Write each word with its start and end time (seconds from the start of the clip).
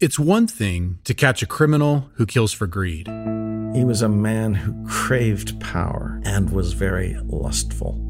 It's 0.00 0.18
one 0.18 0.46
thing 0.46 0.98
to 1.04 1.12
catch 1.12 1.42
a 1.42 1.46
criminal 1.46 2.08
who 2.14 2.24
kills 2.24 2.54
for 2.54 2.66
greed. 2.66 3.06
He 3.74 3.84
was 3.84 4.00
a 4.00 4.08
man 4.08 4.54
who 4.54 4.72
craved 4.88 5.60
power 5.60 6.22
and 6.24 6.48
was 6.48 6.72
very 6.72 7.18
lustful. 7.26 8.00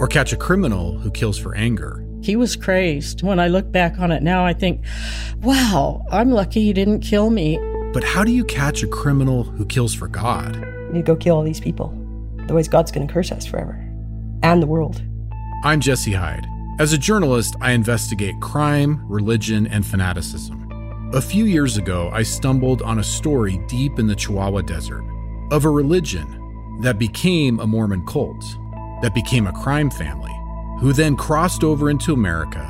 Or 0.00 0.08
catch 0.08 0.32
a 0.32 0.36
criminal 0.36 0.98
who 0.98 1.08
kills 1.12 1.38
for 1.38 1.54
anger. 1.54 2.04
He 2.20 2.34
was 2.34 2.56
crazed. 2.56 3.22
When 3.22 3.38
I 3.38 3.46
look 3.46 3.70
back 3.70 4.00
on 4.00 4.10
it 4.10 4.24
now, 4.24 4.44
I 4.44 4.52
think, 4.52 4.84
wow, 5.36 6.04
I'm 6.10 6.32
lucky 6.32 6.62
he 6.64 6.72
didn't 6.72 6.98
kill 6.98 7.30
me. 7.30 7.60
But 7.92 8.02
how 8.02 8.24
do 8.24 8.32
you 8.32 8.44
catch 8.44 8.82
a 8.82 8.88
criminal 8.88 9.44
who 9.44 9.64
kills 9.66 9.94
for 9.94 10.08
God? 10.08 10.56
You 10.92 11.00
go 11.00 11.14
kill 11.14 11.36
all 11.36 11.44
these 11.44 11.60
people. 11.60 11.96
Otherwise, 12.40 12.66
God's 12.66 12.90
going 12.90 13.06
to 13.06 13.14
curse 13.14 13.30
us 13.30 13.46
forever 13.46 13.74
and 14.42 14.60
the 14.60 14.66
world. 14.66 15.00
I'm 15.62 15.78
Jesse 15.78 16.14
Hyde. 16.14 16.44
As 16.80 16.92
a 16.92 16.98
journalist, 16.98 17.54
I 17.60 17.70
investigate 17.70 18.34
crime, 18.40 19.06
religion, 19.08 19.68
and 19.68 19.86
fanaticism. 19.86 20.59
A 21.12 21.20
few 21.20 21.44
years 21.44 21.76
ago, 21.76 22.08
I 22.12 22.22
stumbled 22.22 22.82
on 22.82 23.00
a 23.00 23.02
story 23.02 23.58
deep 23.66 23.98
in 23.98 24.06
the 24.06 24.14
Chihuahua 24.14 24.60
Desert 24.60 25.02
of 25.50 25.64
a 25.64 25.68
religion 25.68 26.78
that 26.82 27.00
became 27.00 27.58
a 27.58 27.66
Mormon 27.66 28.06
cult, 28.06 28.44
that 29.02 29.12
became 29.12 29.48
a 29.48 29.52
crime 29.52 29.90
family, 29.90 30.32
who 30.78 30.92
then 30.92 31.16
crossed 31.16 31.64
over 31.64 31.90
into 31.90 32.12
America, 32.12 32.64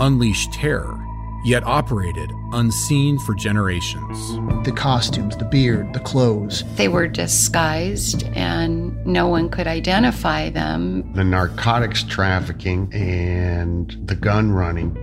unleashed 0.00 0.52
terror, 0.52 1.00
yet 1.44 1.62
operated 1.62 2.32
unseen 2.52 3.16
for 3.20 3.32
generations. 3.32 4.32
The 4.66 4.72
costumes, 4.72 5.36
the 5.36 5.44
beard, 5.44 5.92
the 5.92 6.00
clothes. 6.00 6.64
They 6.74 6.88
were 6.88 7.06
disguised 7.06 8.24
and 8.34 9.06
no 9.06 9.28
one 9.28 9.48
could 9.48 9.68
identify 9.68 10.50
them. 10.50 11.12
The 11.12 11.22
narcotics 11.22 12.02
trafficking 12.02 12.92
and 12.92 13.96
the 14.04 14.16
gun 14.16 14.50
running. 14.50 14.98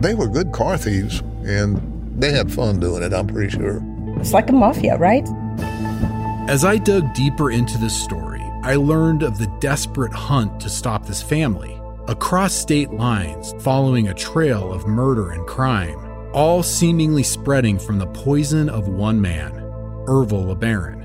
They 0.00 0.14
were 0.14 0.26
good 0.26 0.50
car 0.50 0.76
thieves 0.76 1.22
and 1.44 1.91
they 2.16 2.32
had 2.32 2.52
fun 2.52 2.80
doing 2.80 3.02
it, 3.02 3.12
I'm 3.12 3.26
pretty 3.26 3.50
sure. 3.50 3.82
It's 4.18 4.32
like 4.32 4.50
a 4.50 4.52
mafia, 4.52 4.96
right? 4.96 5.26
As 6.48 6.64
I 6.64 6.76
dug 6.78 7.14
deeper 7.14 7.50
into 7.50 7.78
this 7.78 8.00
story, 8.00 8.42
I 8.62 8.76
learned 8.76 9.22
of 9.22 9.38
the 9.38 9.46
desperate 9.60 10.12
hunt 10.12 10.60
to 10.60 10.68
stop 10.68 11.06
this 11.06 11.22
family 11.22 11.80
across 12.08 12.52
state 12.52 12.92
lines, 12.92 13.54
following 13.60 14.08
a 14.08 14.14
trail 14.14 14.72
of 14.72 14.86
murder 14.86 15.30
and 15.30 15.46
crime, 15.46 15.98
all 16.32 16.62
seemingly 16.62 17.22
spreading 17.22 17.78
from 17.78 17.98
the 17.98 18.06
poison 18.08 18.68
of 18.68 18.88
one 18.88 19.20
man, 19.20 19.52
Ervil 20.06 20.54
LeBaron. 20.54 21.00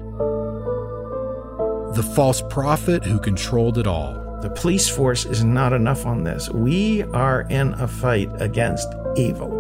The 1.95 2.03
false 2.03 2.41
prophet 2.49 3.03
who 3.03 3.19
controlled 3.19 3.77
it 3.77 3.87
all. 3.87 4.13
The 4.41 4.49
police 4.51 4.87
force 4.87 5.25
is 5.25 5.43
not 5.43 5.73
enough 5.73 6.05
on 6.05 6.23
this. 6.23 6.49
We 6.49 7.03
are 7.03 7.41
in 7.49 7.73
a 7.73 7.87
fight 7.87 8.29
against 8.39 8.87
evil 9.15 9.56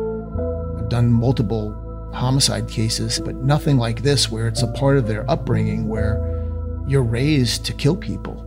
done 0.89 1.11
multiple 1.11 1.75
homicide 2.13 2.67
cases, 2.67 3.19
but 3.19 3.35
nothing 3.35 3.77
like 3.77 4.01
this 4.01 4.31
where 4.31 4.47
it's 4.47 4.63
a 4.63 4.71
part 4.73 4.97
of 4.97 5.07
their 5.07 5.29
upbringing 5.29 5.87
where 5.87 6.17
you're 6.87 7.03
raised 7.03 7.65
to 7.65 7.73
kill 7.73 7.95
people. 7.95 8.43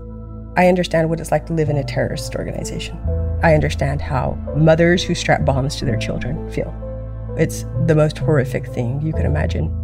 I 0.56 0.66
understand 0.66 1.08
what 1.08 1.20
it's 1.20 1.30
like 1.30 1.46
to 1.46 1.52
live 1.52 1.68
in 1.68 1.77
a 1.77 1.84
terrorist 1.84 2.34
organization. 2.34 2.98
I 3.42 3.55
understand 3.55 4.00
how 4.00 4.33
mothers 4.56 5.02
who 5.02 5.14
strap 5.14 5.44
bombs 5.44 5.77
to 5.77 5.84
their 5.84 5.96
children 5.96 6.50
feel. 6.50 6.74
It's 7.38 7.64
the 7.86 7.94
most 7.94 8.18
horrific 8.18 8.66
thing 8.66 9.00
you 9.00 9.12
can 9.12 9.27
imagine. 9.27 9.74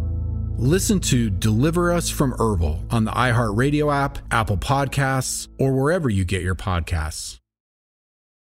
Listen 0.57 0.99
to 1.01 1.29
Deliver 1.29 1.91
Us 1.91 2.09
from 2.09 2.33
Ervil 2.33 2.81
on 2.91 3.05
the 3.05 3.11
iHeartRadio 3.11 3.93
app, 3.93 4.17
Apple 4.31 4.57
Podcasts, 4.57 5.47
or 5.59 5.73
wherever 5.73 6.09
you 6.09 6.25
get 6.25 6.41
your 6.41 6.55
podcasts. 6.55 7.39